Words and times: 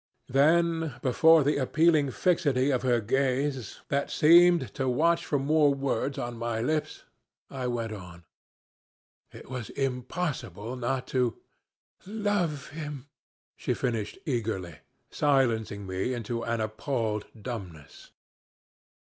Then 0.29 0.95
before 1.03 1.43
the 1.43 1.57
appealing 1.57 2.09
fixity 2.09 2.71
of 2.71 2.81
her 2.81 3.01
gaze, 3.01 3.81
that 3.89 4.09
seemed 4.09 4.73
to 4.73 4.89
watch 4.89 5.23
for 5.23 5.37
more 5.37 5.75
words 5.75 6.17
on 6.17 6.39
my 6.39 6.59
lips, 6.59 7.03
I 7.51 7.67
went 7.67 7.91
on, 7.93 8.23
'It 9.31 9.47
was 9.47 9.69
impossible 9.69 10.75
not 10.75 11.05
to' 11.13 11.37
"'Love 12.07 12.69
him,' 12.71 13.09
she 13.55 13.75
finished 13.75 14.17
eagerly, 14.25 14.79
silencing 15.11 15.85
me 15.85 16.15
into 16.15 16.41
an 16.43 16.61
appalled 16.61 17.27
dumbness. 17.39 18.09